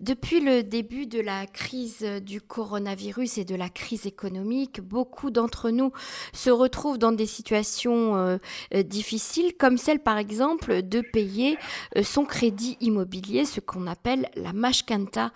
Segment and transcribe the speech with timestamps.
[0.00, 5.70] Depuis le début de la crise du coronavirus et de la crise économique, beaucoup d'entre
[5.70, 5.90] nous
[6.32, 8.36] se retrouvent dans des situations euh,
[8.74, 11.58] euh, difficiles, comme celle par exemple de payer
[11.96, 15.32] euh, son crédit immobilier, ce qu'on appelle la mashkanta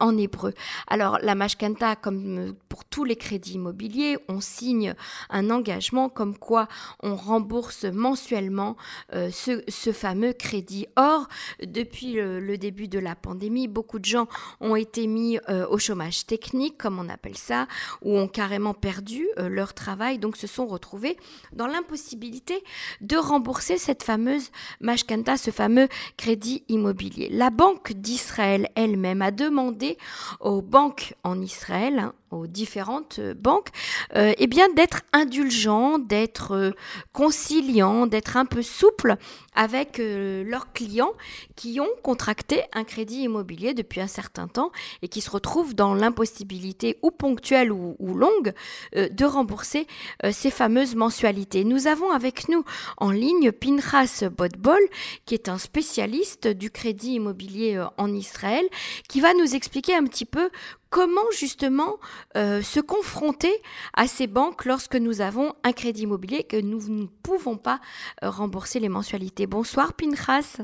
[0.00, 0.54] en hébreu.
[0.88, 4.94] Alors la mashkanta, comme pour tous les crédits immobiliers, on signe
[5.30, 6.66] un engagement comme quoi
[7.02, 8.76] on rembourse mensuellement
[9.12, 10.86] ce, fameux crédit.
[10.96, 11.28] Or,
[11.62, 13.68] depuis le début de la pandémie,
[13.98, 14.26] de gens
[14.60, 17.66] ont été mis euh, au chômage technique, comme on appelle ça,
[18.02, 21.16] ou ont carrément perdu euh, leur travail, donc se sont retrouvés
[21.52, 22.62] dans l'impossibilité
[23.00, 27.28] de rembourser cette fameuse mashkanta, ce fameux crédit immobilier.
[27.30, 29.98] La Banque d'Israël elle-même a demandé
[30.40, 33.68] aux banques en Israël, hein, aux différentes euh, banques,
[34.14, 36.70] eh bien d'être indulgent, d'être euh,
[37.12, 39.16] conciliant, d'être un peu souple
[39.54, 41.12] avec leurs clients
[41.56, 44.70] qui ont contracté un crédit immobilier depuis un certain temps
[45.02, 48.52] et qui se retrouvent dans l'impossibilité ou ponctuelle ou, longue
[48.94, 49.86] de rembourser
[50.30, 51.64] ces fameuses mensualités.
[51.64, 52.64] Nous avons avec nous
[52.98, 54.80] en ligne Pinchas Bodbol,
[55.26, 58.64] qui est un spécialiste du crédit immobilier en Israël,
[59.08, 60.50] qui va nous expliquer un petit peu
[60.94, 61.96] comment justement
[62.36, 63.52] euh, se confronter
[63.94, 67.80] à ces banques lorsque nous avons un crédit immobilier que nous ne pouvons pas
[68.22, 69.48] euh, rembourser les mensualités?
[69.48, 70.58] Bonsoir Pinchas.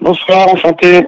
[0.00, 1.06] Bonsoir, enchanté.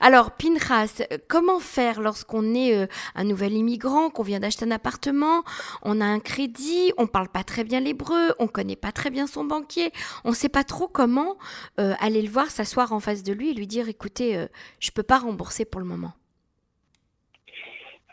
[0.00, 5.42] Alors, Pinchas, comment faire lorsqu'on est euh, un nouvel immigrant, qu'on vient d'acheter un appartement,
[5.82, 9.26] on a un crédit, on parle pas très bien l'hébreu, on connaît pas très bien
[9.26, 9.92] son banquier,
[10.24, 11.36] on sait pas trop comment
[11.78, 14.46] aller le voir, s'asseoir en face de lui et lui dire, écoutez, je
[14.78, 16.12] je peux pas rembourser pour le moment?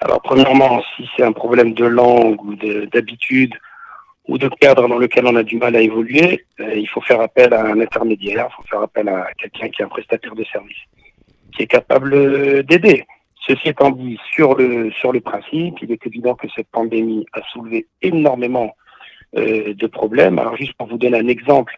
[0.01, 3.53] Alors, premièrement, si c'est un problème de langue ou d'habitude
[4.27, 7.19] ou de cadre dans lequel on a du mal à évoluer, euh, il faut faire
[7.19, 10.43] appel à un intermédiaire, il faut faire appel à quelqu'un qui est un prestataire de
[10.45, 10.77] service,
[11.53, 13.05] qui est capable d'aider.
[13.45, 17.41] Ceci étant dit, sur le, sur le principe, il est évident que cette pandémie a
[17.51, 18.75] soulevé énormément
[19.35, 20.37] euh, de problèmes.
[20.39, 21.77] Alors, juste pour vous donner un exemple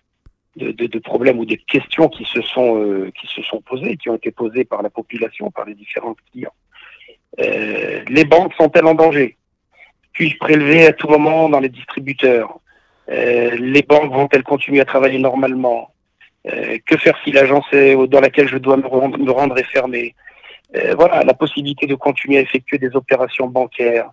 [0.57, 3.95] de, de, de problèmes ou des questions qui se sont, euh, qui se sont posées,
[3.97, 6.53] qui ont été posées par la population, par les différents clients.
[7.39, 9.37] Euh, les banques sont-elles en danger?
[10.13, 12.59] Puis-je prélever à tout moment dans les distributeurs?
[13.09, 15.91] Euh, Les banques vont-elles continuer à travailler normalement?
[16.47, 20.15] Euh, Que faire si l'agence dans laquelle je dois me rendre, est fermée?
[20.95, 24.09] Voilà, la possibilité de continuer à effectuer des opérations bancaires.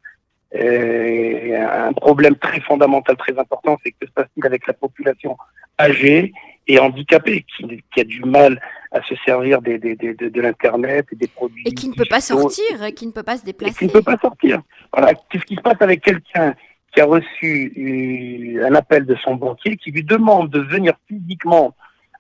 [0.53, 5.37] un problème très fondamental, très important, c'est que se passe-t-il avec la population
[5.79, 6.33] âgée
[6.67, 8.61] et handicapée qui, qui a du mal
[8.91, 11.63] à se servir des, des, de l'internet et des produits.
[11.67, 13.75] Et qui ne peut pas sortir, et qui ne peut pas se déplacer.
[13.75, 14.63] Et qui ne peut pas sortir.
[14.93, 15.13] Voilà.
[15.31, 16.55] Qu'est-ce qui se passe avec quelqu'un
[16.93, 21.75] qui a reçu un appel de son banquier qui lui demande de venir physiquement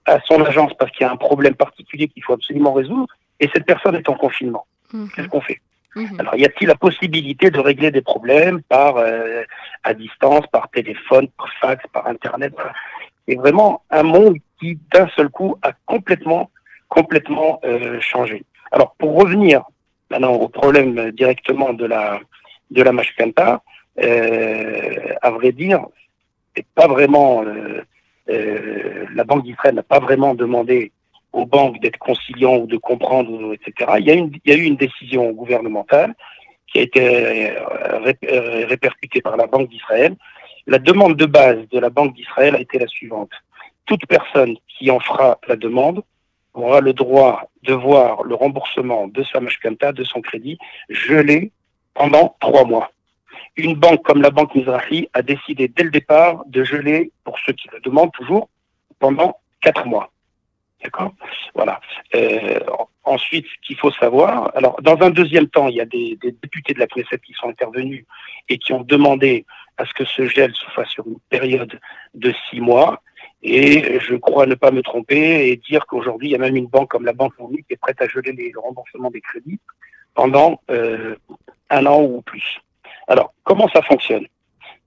[0.05, 3.49] à son agence parce qu'il y a un problème particulier qu'il faut absolument résoudre et
[3.55, 4.67] cette personne est en confinement.
[4.93, 5.09] Mhm.
[5.15, 5.61] Qu'est-ce qu'on fait?
[5.97, 6.21] Mhm.
[6.21, 9.43] Alors, y a-t-il la possibilité de régler des problèmes par euh,
[9.85, 12.55] à distance, par téléphone, par fax, par internet?
[13.27, 16.51] C'est vraiment un monde qui, d'un seul coup, a complètement
[16.89, 18.45] complètement euh, changé.
[18.73, 19.63] Alors pour revenir
[20.11, 22.21] maintenant au problème directement de la
[22.71, 23.63] de la Mashkanta,
[24.03, 25.87] euh, à vrai dire,
[26.55, 27.83] c'est pas vraiment euh,
[28.29, 30.93] euh, la Banque d'Israël n'a pas vraiment demandé
[31.33, 33.93] aux banques d'être conciliants ou de comprendre, etc.
[33.99, 36.15] Il y, a une, il y a eu une décision gouvernementale
[36.67, 40.17] qui a été euh, répercutée par la Banque d'Israël.
[40.67, 43.31] La demande de base de la Banque d'Israël a été la suivante.
[43.87, 46.03] Toute personne qui en fera la demande
[46.55, 51.53] aura le droit de voir le remboursement de sa mashkanta, de son crédit, gelé
[51.95, 52.91] pendant trois mois.
[53.57, 57.53] Une banque comme la Banque Mizrahi a décidé dès le départ de geler, pour ceux
[57.53, 58.49] qui le demandent toujours,
[58.99, 60.11] pendant quatre mois.
[60.83, 61.13] D'accord?
[61.55, 61.81] Voilà.
[62.15, 62.61] Euh,
[63.03, 66.33] ensuite, ce qu'il faut savoir, alors dans un deuxième temps, il y a des, des,
[66.33, 68.05] députés de la Knesset qui sont intervenus
[68.49, 69.45] et qui ont demandé
[69.77, 71.81] à ce que ce gel se fasse sur une période
[72.15, 73.03] de six mois.
[73.43, 76.67] Et je crois ne pas me tromper et dire qu'aujourd'hui, il y a même une
[76.67, 79.61] banque comme la Banque Fournie qui est prête à geler les, le remboursement des crédits
[80.15, 81.15] pendant euh,
[81.71, 82.61] un an ou plus.
[83.07, 84.27] Alors, comment ça fonctionne?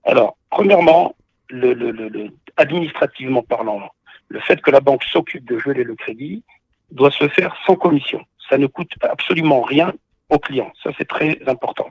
[0.04, 1.14] Alors, premièrement,
[1.48, 3.90] le, le, le, administrativement parlant,
[4.28, 6.42] le fait que la banque s'occupe de geler le crédit
[6.90, 8.22] doit se faire sans commission.
[8.48, 9.94] Ça ne coûte absolument rien
[10.28, 10.70] au client.
[10.82, 11.88] Ça, c'est très important.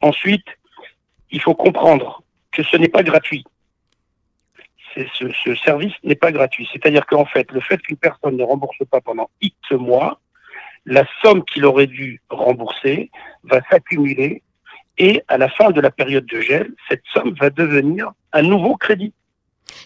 [0.00, 0.46] Ensuite,
[1.30, 2.22] il faut comprendre
[2.52, 3.44] que ce n'est pas gratuit
[4.94, 6.68] ce, ce, service n'est pas gratuit.
[6.72, 10.20] C'est-à-dire qu'en fait, le fait qu'une personne ne rembourse pas pendant X mois,
[10.86, 13.10] la somme qu'il aurait dû rembourser
[13.44, 14.42] va s'accumuler
[14.98, 18.76] et à la fin de la période de gel, cette somme va devenir un nouveau
[18.76, 19.12] crédit.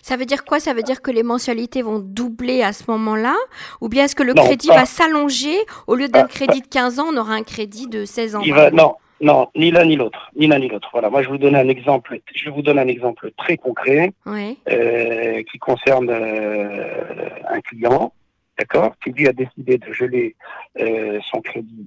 [0.03, 0.59] Ça veut dire quoi?
[0.59, 3.37] Ça veut dire que les mensualités vont doubler à ce moment-là?
[3.81, 5.57] Ou bien est-ce que le crédit va s'allonger?
[5.87, 8.43] Au lieu d'un crédit de 15 ans, on aura un crédit de 16 ans?
[8.73, 10.31] Non, non, ni l'un ni l'autre.
[10.37, 10.89] Ni l'un ni l'autre.
[10.93, 12.21] Voilà, moi je vous donne un exemple.
[12.35, 18.13] Je vous donne un exemple très concret euh, qui concerne euh, un client,
[18.59, 20.37] d'accord, qui lui a décidé de geler
[20.79, 21.87] euh, son crédit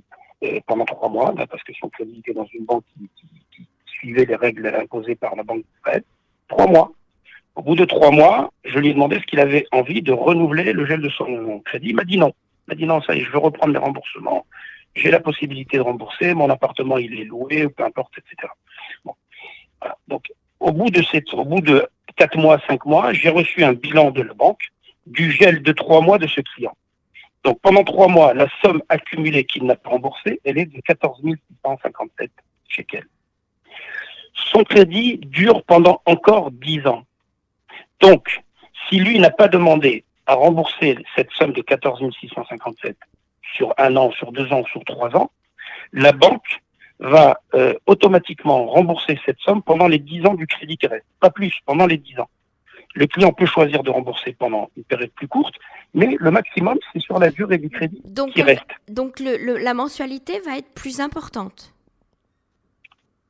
[0.67, 3.09] pendant trois mois, parce que son crédit était dans une banque qui,
[3.53, 6.03] qui suivait les règles imposées par la banque de prêt.
[6.47, 6.93] Trois mois.
[7.55, 10.71] Au bout de trois mois, je lui ai demandé ce qu'il avait envie de renouveler
[10.71, 11.89] le gel de son crédit.
[11.89, 12.31] Il m'a dit non.
[12.67, 14.45] Il m'a dit non, ça y est, je veux reprendre les remboursements.
[14.95, 16.33] J'ai la possibilité de rembourser.
[16.33, 18.51] Mon appartement, il est loué, peu importe, etc.
[20.07, 23.73] Donc, au bout de cette, au bout de quatre mois, cinq mois, j'ai reçu un
[23.73, 24.63] bilan de la banque
[25.05, 26.75] du gel de trois mois de ce client.
[27.43, 31.21] Donc, pendant trois mois, la somme accumulée qu'il n'a pas remboursée, elle est de 14
[31.63, 32.31] 657
[32.67, 33.07] shekels.
[34.33, 37.03] Son crédit dure pendant encore dix ans.
[38.01, 38.41] Donc,
[38.87, 42.97] si lui n'a pas demandé à rembourser cette somme de 14 657
[43.55, 45.31] sur un an, sur deux ans, sur trois ans,
[45.93, 46.61] la banque
[46.99, 51.29] va euh, automatiquement rembourser cette somme pendant les dix ans du crédit qui reste, pas
[51.29, 52.29] plus, pendant les dix ans.
[52.95, 55.55] Le client peut choisir de rembourser pendant une période plus courte,
[55.93, 58.01] mais le maximum, c'est sur la durée du crédit
[58.33, 58.65] qui reste.
[58.87, 61.73] Donc la mensualité va être plus importante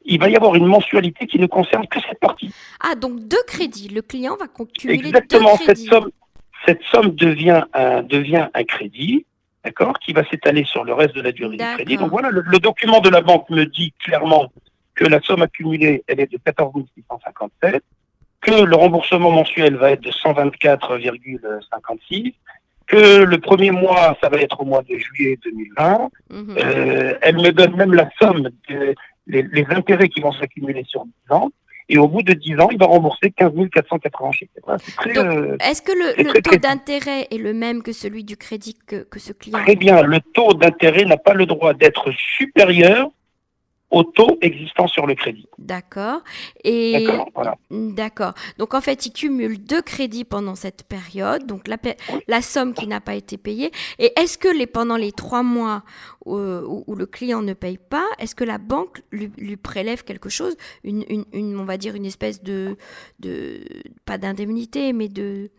[0.10, 2.52] il va y avoir une mensualité qui ne concerne que cette partie.
[2.80, 3.90] Ah, donc deux crédits.
[3.90, 5.84] Le client va cumuler Exactement, deux crédits.
[5.84, 6.12] cette somme,
[6.66, 9.26] cette somme devient un, devient un crédit,
[9.64, 11.98] d'accord, qui va s'étaler sur le reste de la durée du crédit.
[11.98, 14.52] Donc voilà, le, document de la banque me dit clairement
[14.96, 17.84] que la somme accumulée, elle est de 14 657,
[18.42, 22.34] que le remboursement mensuel va être de 124,56,
[22.88, 26.10] que le premier mois, ça va être au mois de juillet 2020.
[26.30, 26.58] Mhm.
[26.58, 28.96] euh, elle me donne même la somme de,
[29.28, 31.52] les, intérêts qui vont s'accumuler sur 10 ans.
[31.90, 34.32] Et au bout de 10 ans, il va rembourser 15 480
[35.18, 39.20] euh, Est-ce que le, taux d'intérêt est le même que celui du crédit que, que
[39.20, 40.04] ce client Très bien.
[40.04, 43.10] Le taux d'intérêt n'a pas le droit d'être supérieur
[43.92, 45.48] au taux existant sur le crédit.
[45.58, 46.22] D'accord.
[46.64, 47.08] Et
[47.72, 48.34] d'accord.
[48.58, 51.78] Donc en fait, il cumule deux crédits pendant cette période, donc la,
[52.28, 53.72] la somme qui n'a pas été payée.
[53.98, 55.84] Et est-ce que les pendant les trois mois
[56.26, 60.30] où, où, le client ne paye pas, est-ce que la banque lui, lui prélève quelque
[60.30, 61.04] chose, une,
[61.34, 62.78] une, on va dire une espèce de,
[63.20, 63.62] de
[64.06, 65.50] pas d'indemnité, mais de,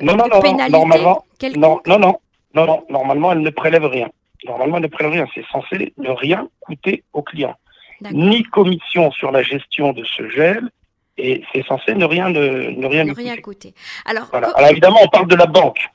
[0.00, 1.24] euh, non, non, non, pénalité normalement,
[1.56, 2.18] non, non, non,
[2.54, 4.10] non, non, normalement elle ne prélève rien.
[4.44, 5.26] Normalement, elle ne prélève rien.
[5.34, 7.54] C'est censé ne rien coûter au client
[8.12, 10.70] ni commission sur la gestion de ce gel,
[11.18, 13.74] et c'est censé ne rien, ne, ne rien, ne rien coûter.
[14.06, 15.88] Alors, Alors évidemment, on parle de la banque.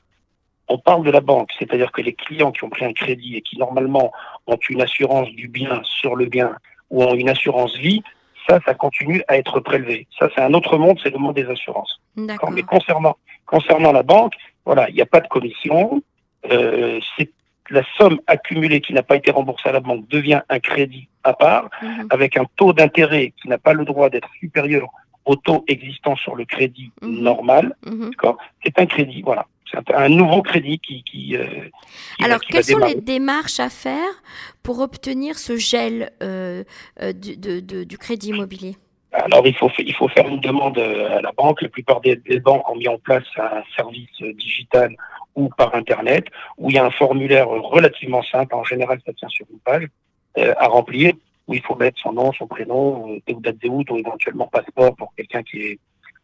[0.68, 3.40] On parle de la banque, c'est-à-dire que les clients qui ont pris un crédit et
[3.40, 4.12] qui normalement
[4.46, 6.54] ont une assurance du bien sur le bien
[6.90, 8.02] ou ont une assurance vie,
[8.48, 10.06] ça, ça continue à être prélevé.
[10.18, 12.00] Ça, c'est un autre monde, c'est le monde des assurances.
[12.16, 13.16] Mais concernant,
[13.46, 14.34] concernant la banque,
[14.64, 16.02] voilà, il n'y a pas de commission.
[16.50, 17.30] Euh, c'est
[17.70, 21.34] la somme accumulée qui n'a pas été remboursée à la banque devient un crédit à
[21.34, 22.06] part, mhm.
[22.10, 24.88] avec un taux d'intérêt qui n'a pas le droit d'être supérieur
[25.24, 27.20] au taux existant sur le crédit mhm.
[27.20, 27.76] normal.
[27.86, 28.10] Mhm.
[28.64, 29.46] C'est un crédit, voilà.
[29.70, 31.02] C'est un, nouveau crédit qui.
[31.02, 31.44] qui, euh,
[32.24, 34.22] Alors, quelles sont les démarches à faire
[34.62, 36.64] pour obtenir ce gel euh,
[37.02, 38.76] euh, du, du crédit immobilier?
[39.12, 41.62] Alors il faut il faut faire une demande à la banque.
[41.62, 44.94] La plupart des, banques ont mis en place un service digital
[45.34, 46.26] ou par Internet,
[46.56, 49.86] où il y a un formulaire relativement simple, en général ça tient sur une page,
[50.36, 51.14] euh, à remplir,
[51.46, 55.14] où il faut mettre son nom, son prénom, euh, date de ou éventuellement passeport pour
[55.14, 55.78] quelqu'un qui est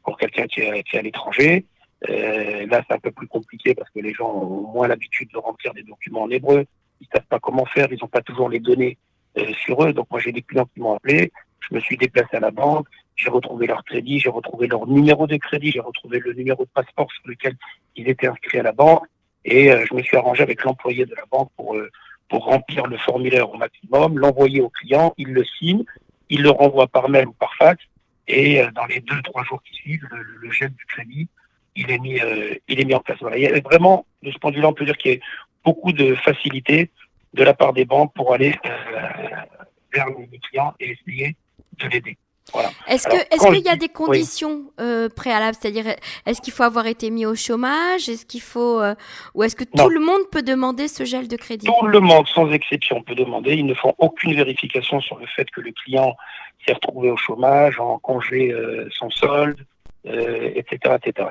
[0.05, 1.65] pour quelqu'un qui est, à l'étranger.
[2.09, 5.39] Euh, là, c'est un peu plus compliqué parce que les gens ont moins l'habitude de
[5.39, 6.67] remplir des documents en hébreu.
[7.01, 8.99] Ils savent pas comment faire, ils n'ont pas toujours les données
[9.39, 9.93] euh, sur eux.
[9.95, 11.33] Donc moi, j'ai des clients qui m'ont appelé.
[11.69, 15.27] Je me suis déplacé à la banque, j'ai retrouvé leur crédit, j'ai retrouvé leur numéro
[15.27, 17.55] de crédit, j'ai retrouvé le numéro de passeport sur lequel
[17.97, 19.05] ils étaient inscrits à la banque,
[19.45, 21.91] et euh, je me suis arrangé avec l'employé de la banque pour euh,
[22.29, 25.85] pour remplir le formulaire au maximum, l'envoyer au client, il le signe,
[26.31, 27.83] il le renvoie par mail ou par fax,
[28.27, 31.29] et euh, dans les deux trois jours qui suivent, le, le gel du crédit,
[31.77, 32.19] il est mis
[32.69, 33.19] il est mis en place.
[33.21, 33.37] Voilà.
[33.37, 35.19] Il y a vraiment, de ce point de vue-là, on peut dire qu'il y a
[35.65, 36.91] beaucoup de facilité
[37.35, 38.55] de la part des banques pour aller
[39.93, 41.37] vers les clients et essayer
[41.79, 42.17] de l'aider.
[42.87, 43.09] Est-ce
[43.49, 45.87] qu'il y a des conditions euh, préalables, c'est-à-dire
[46.27, 48.95] est-ce qu'il faut avoir été mis au chômage, est-ce qu'il faut euh,
[49.35, 51.67] ou est-ce que tout le monde peut demander ce gel de crédit?
[51.67, 53.55] Tout le monde, sans exception, peut demander.
[53.55, 56.15] Ils ne font aucune vérification sur le fait que le client
[56.67, 59.65] s'est retrouvé au chômage, en congé euh, sans solde,
[60.05, 61.29] etc., etc.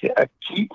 [0.00, 0.68] C'est acquis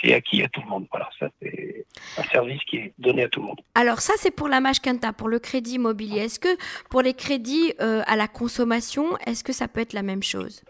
[0.00, 0.86] c'est acquis à tout le monde.
[0.90, 1.84] Voilà, ça c'est
[2.18, 3.60] un service qui est donné à tout le monde.
[3.74, 6.20] Alors ça c'est pour la Mashkenta, pour le crédit immobilier.
[6.20, 6.56] Est-ce que
[6.88, 10.62] pour les crédits euh, à la consommation, est-ce que ça peut être la même chose?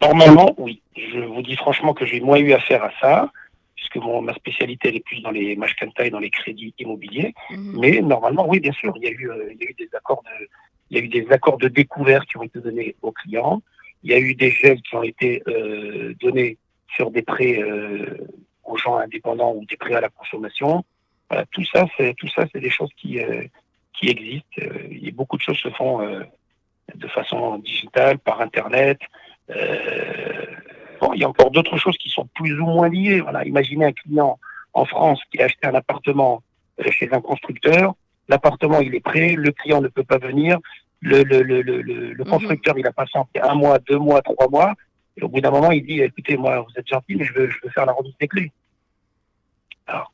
[0.00, 0.82] Normalement, oui.
[0.96, 3.32] Je vous dis franchement que j'ai moins eu affaire à ça,
[3.74, 7.34] puisque mon, ma spécialité elle est plus dans les mashkanta et dans les crédits immobiliers.
[7.50, 7.78] Mhm.
[7.80, 9.88] Mais normalement, oui, bien sûr, il y a eu, euh, il y a eu des
[9.94, 10.48] accords de,
[10.90, 13.62] il y a eu des accords de découvert qui ont été donnés aux clients.
[14.02, 16.58] Il y a eu des gels qui ont été euh, donnés
[16.94, 18.16] sur des prêts euh,
[18.64, 20.84] aux gens indépendants ou des prêts à la consommation.
[21.28, 23.44] Voilà, tout ça, c'est tout ça, c'est des choses qui euh,
[23.92, 24.60] qui existent.
[24.60, 26.22] Euh, il y a beaucoup de choses se font euh,
[26.94, 28.98] de façon digitale, par internet.
[31.00, 33.20] Bon, il y a encore d'autres choses qui sont plus ou moins liées.
[33.20, 34.38] Voilà, imaginez un client
[34.72, 36.42] en France qui a acheté un appartement
[36.90, 37.94] chez un constructeur.
[38.28, 40.58] L'appartement, il est prêt, le client ne peut pas venir.
[41.00, 42.30] Le, le, le, le, le mhm.
[42.30, 44.74] constructeur, il a patienté un mois, deux mois, trois mois.
[45.16, 47.48] Et au bout d'un moment, il dit, écoutez, moi, vous êtes gentil, mais je veux,
[47.48, 48.52] je veux faire la remise des clés.
[49.86, 50.12] Alors,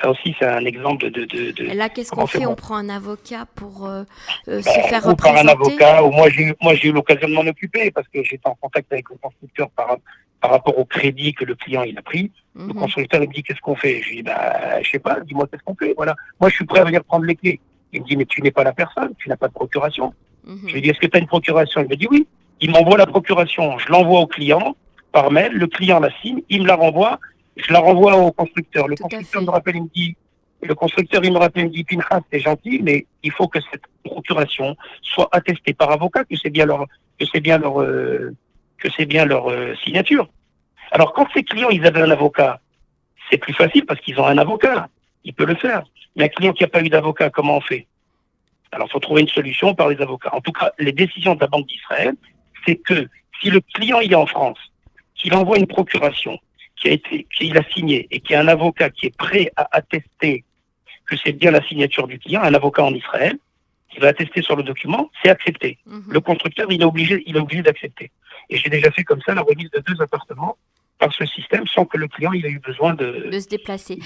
[0.00, 1.24] ça aussi, c'est un exemple de.
[1.24, 4.04] de, là, qu'est-ce qu'on fait On prend un avocat pour euh,
[4.46, 5.16] euh, se ben, faire ou représenter.
[5.16, 8.22] par un avocat, ou moi j'ai moi j'ai eu l'occasion de m'en occuper parce que
[8.22, 9.96] j'étais en contact avec le constructeur par
[10.40, 12.30] par rapport au crédit que le client il a pris.
[12.54, 12.74] Le mhm.
[12.74, 14.00] constructeur il me dit qu'est-ce qu'on fait?
[14.02, 15.94] Je lui dis bah je sais pas, dis-moi qu'est-ce qu'on fait.
[15.96, 17.60] Voilà, moi je suis prêt à venir prendre les clés.
[17.92, 20.14] Il me dit mais tu n'es pas la personne, tu n'as pas de procuration.
[20.44, 20.68] Mhm.
[20.68, 21.80] Je lui dis est-ce que tu as une procuration?
[21.80, 22.28] Il me dit oui.
[22.60, 24.76] Il m'envoie la procuration, je l'envoie au client
[25.12, 27.18] par mail, le client la signe, il me la renvoie
[27.58, 28.88] je la renvoie au constructeur.
[28.88, 30.16] Le constructeur me rappelle, il me dit,
[30.62, 33.58] le constructeur, il me rappelle, il me dit, Pinchas, c'est gentil, mais il faut que
[33.70, 36.86] cette procuration soit attestée par avocat que c'est bien leur,
[37.18, 38.34] que c'est bien leur, euh,
[38.78, 40.28] que c'est bien leur euh, signature.
[40.90, 42.60] Alors, quand ces clients, ils avaient un avocat,
[43.30, 44.88] c'est plus facile parce qu'ils ont un avocat.
[45.24, 45.82] Il peut le faire.
[46.16, 47.86] Mais un client qui n'a pas eu d'avocat, comment on fait?
[48.72, 50.30] Alors, il faut trouver une solution par les avocats.
[50.32, 52.14] En tout cas, les décisions de la Banque d'Israël,
[52.68, 53.08] c'est que
[53.40, 54.58] si le client il est en France,
[55.14, 56.38] qu'il envoie une procuration,
[56.76, 59.68] qui a été, qu'il a signé et qui a un avocat qui est prêt à
[59.72, 60.44] attester
[61.06, 63.36] que c'est bien la signature du client, un avocat en Israël,
[63.90, 65.78] qui va attester sur le document, c'est accepté.
[65.86, 66.04] Mhm.
[66.10, 68.10] Le constructeur, il est obligé, il est obligé d'accepter.
[68.50, 70.58] Et j'ai déjà fait comme ça la remise de deux appartements
[70.98, 73.98] par ce système sans que le client il ait eu besoin de, de se déplacer.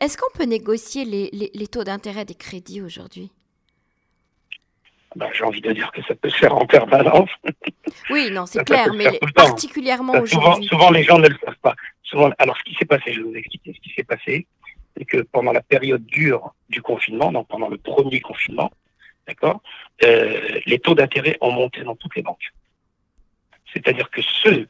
[0.00, 3.30] Est-ce qu'on peut négocier les, les, les taux d'intérêt des crédits aujourd'hui?
[5.16, 7.30] Bah, j'ai envie de dire que ça peut se faire en permanence.
[8.10, 10.66] Oui, non, c'est clair, mais particulièrement aujourd'hui.
[10.66, 11.74] Souvent, les gens ne le savent pas.
[12.02, 14.46] Souvent, alors, ce qui s'est passé, je vais vous expliquer ce qui s'est passé,
[14.96, 18.70] c'est que pendant la période dure du confinement, donc pendant le premier confinement,
[19.26, 19.62] d'accord,
[20.04, 22.52] euh, les taux d'intérêt ont monté dans toutes les banques.
[23.72, 24.68] C'est-à-dire que ceux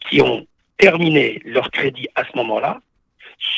[0.00, 2.80] qui ont terminé leur crédit à ce moment-là,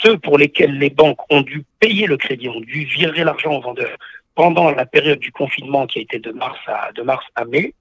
[0.03, 3.61] ceux pour lesquels les banques ont dû payer le crédit, ont dû virer l'argent aux
[3.61, 3.97] vendeurs
[4.35, 7.75] pendant la période du confinement qui a été de mars à, de mars à mai,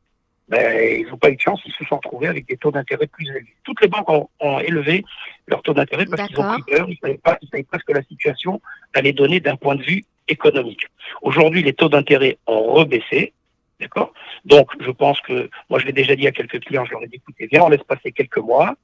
[0.49, 3.05] ben, ils n'ont pas eu de chance, ils se sont retrouvés avec des taux d'intérêt
[3.05, 3.53] plus élevés.
[3.63, 5.05] Toutes les banques ont, élevé
[5.47, 7.77] leur taux d'intérêt parce qu'ils ont pris peur, ils ne savaient, pas, ils savaient pas
[7.77, 8.59] ce que la situation
[8.93, 10.87] allait donner d'un point de vue économique.
[11.21, 13.33] Aujourd'hui, les taux d'intérêt ont rebaissé,
[13.79, 14.11] d'accord?
[14.45, 17.07] Donc, je pense que, moi je l'ai déjà dit à quelques clients, je leur ai
[17.07, 18.75] dit, écoutez, viens, on laisse passer quelques mois,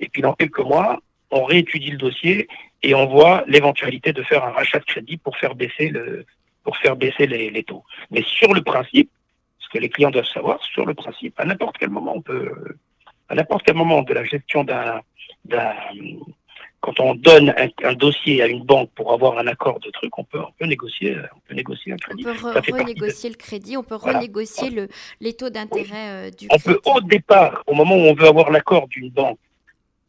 [0.00, 1.00] et puis dans quelques mois,
[1.30, 2.48] on réétudie le dossier
[2.82, 6.24] et on voit l'éventualité de faire un rachat de crédit pour faire baisser le,
[6.64, 7.84] pour faire baisser les, taux.
[8.10, 9.10] Mais sur le principe,
[9.58, 12.52] ce que les clients doivent savoir, sur le principe, à n'importe quel moment, on peut,
[13.28, 15.00] à n'importe quel moment de la gestion d'un,
[16.80, 20.24] quand on donne un, dossier à une banque pour avoir un accord de truc, on
[20.24, 22.24] peut, on peut négocier, on peut négocier un crédit.
[22.26, 24.88] On peut renégocier le crédit, on peut renégocier le,
[25.20, 28.50] les taux d'intérêt euh, du on peut au départ, au moment où on veut avoir
[28.50, 29.38] l'accord d'une banque,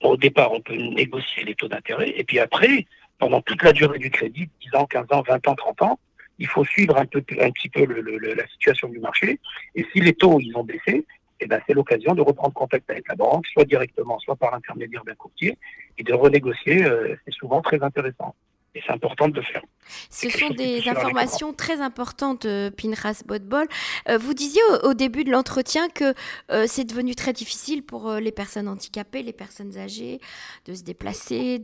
[0.01, 2.85] au départ, on peut négocier les taux d'intérêt, et puis après,
[3.19, 5.99] pendant toute la durée du crédit, 10 ans, 15 ans, 20 ans, 30 ans,
[6.41, 9.39] il faut suivre un, petit peu la situation du marché.
[9.75, 11.05] Et si les taux ils ont baissé,
[11.39, 15.03] eh ben, c'est l'occasion de reprendre contact avec la banque, soit directement, soit par l'intermédiaire
[15.03, 15.57] d'un courtier,
[15.97, 16.83] et de renégocier.
[16.83, 18.35] Euh, c'est souvent très intéressant.
[18.73, 19.61] Et c'est important de le faire.
[20.09, 23.67] Ce sont des informations très importantes, euh, Pinras Bodbol.
[24.07, 26.13] Euh, vous disiez au, début de l'entretien que
[26.51, 30.21] euh, c'est devenu très difficile pour les personnes handicapées, les personnes âgées,
[30.65, 31.61] de se déplacer,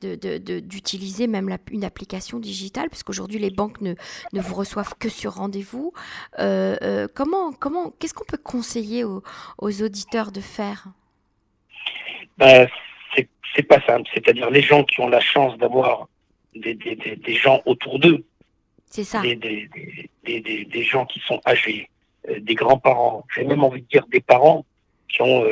[0.00, 3.94] d'utiliser même une application digitale, puisqu'aujourd'hui les banques ne,
[4.32, 5.92] ne, vous reçoivent que sur rendez-vous.
[6.36, 9.22] comment, comment, qu'est-ce qu'on peut conseiller aux,
[9.60, 10.86] auditeurs de faire?
[12.36, 12.68] Ben,
[13.54, 14.08] C'est pas simple.
[14.12, 16.08] C'est-à-dire les gens qui ont la chance d'avoir
[16.60, 18.24] des, des, des, gens autour d'eux.
[18.86, 19.20] C'est ça.
[19.20, 19.36] Des,
[20.24, 21.88] des, gens qui sont âgés,
[22.28, 24.64] euh, des grands-parents, j'ai même envie de dire des parents
[25.08, 25.42] qui ont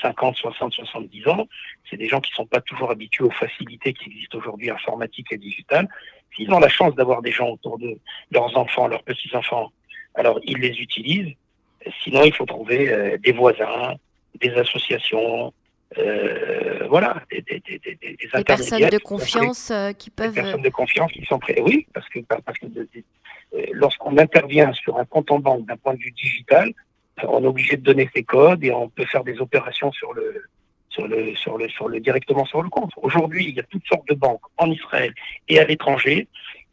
[0.00, 1.46] 50, 60, 70 ans.
[1.90, 5.30] C'est des gens qui ne sont pas toujours habitués aux facilités qui existent aujourd'hui, informatiques
[5.32, 5.86] et digitales.
[6.34, 7.98] S'ils ont la chance d'avoir des gens autour d'eux,
[8.30, 9.70] leurs enfants, leurs petits-enfants,
[10.14, 11.34] alors ils les utilisent.
[12.02, 13.96] Sinon, il faut trouver euh, des voisins,
[14.40, 15.52] des associations,
[15.98, 20.34] euh, voilà, des, des, des, des, des personnes de confiance euh, qui peuvent.
[20.34, 21.60] Des personnes de confiance qui sont prêtes.
[21.62, 25.94] Oui, parce que, parce que euh, lorsqu'on intervient sur un compte en banque d'un point
[25.94, 26.72] de vue digital,
[27.22, 30.42] on est obligé de donner ses codes et on peut faire des opérations sur le,
[30.88, 32.92] sur le, sur le, sur le, directement sur le compte.
[32.96, 35.12] Aujourd'hui, il y a toutes sortes de banques en Israël
[35.48, 36.28] et à l'étranger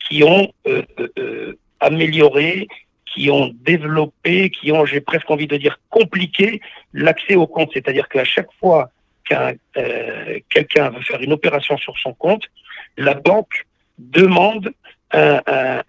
[0.08, 2.68] qui ont euh, euh, euh, amélioré,
[3.06, 6.62] qui ont développé, qui ont, j'ai presque envie de dire, compliqué
[6.94, 7.72] l'accès au compte.
[7.74, 8.92] C'est-à-dire qu'à chaque fois
[9.30, 9.54] qu'un
[10.50, 12.46] quelqu'un veut faire une opération sur son compte,
[12.98, 13.66] la banque
[13.98, 14.74] demande
[15.12, 15.82] un, un,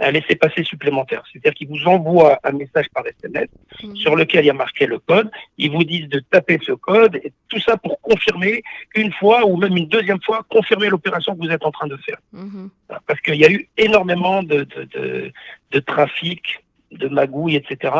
[0.00, 1.22] un, laisser-passer supplémentaire.
[1.32, 3.48] C'est-à-dire qu'ils vous envoient un message par SMS
[3.82, 3.96] mhm.
[3.96, 5.30] sur lequel il y a marqué le code.
[5.56, 8.62] Ils vous disent de taper ce code et tout ça pour confirmer
[8.94, 11.96] une fois ou même une deuxième fois, confirmer l'opération que vous êtes en train de
[11.96, 12.18] faire.
[12.32, 12.70] Mhm.
[13.06, 15.32] Parce qu'il y a eu énormément de, de, de,
[15.70, 17.94] de trafic, de magouilles, etc.,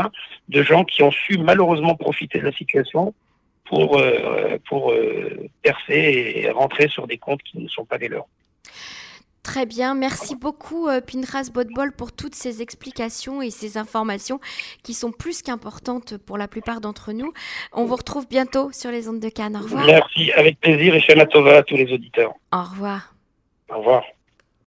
[0.49, 3.15] de gens qui ont su malheureusement profiter de la situation
[3.69, 8.09] pour, euh, pour euh, percer et rentrer sur des comptes qui ne sont pas les
[8.09, 8.27] leurs.
[9.43, 14.41] Très bien, merci beaucoup euh, Pinras Botbol pour toutes ces explications et ces informations
[14.83, 17.33] qui sont plus qu'importantes pour la plupart d'entre nous.
[17.73, 19.57] On vous retrouve bientôt sur les ondes de Cannes.
[19.57, 19.87] Au revoir.
[19.87, 22.33] Merci, avec plaisir et Shana Tova à tous les auditeurs.
[22.53, 23.15] Au revoir.
[23.71, 24.03] Au revoir.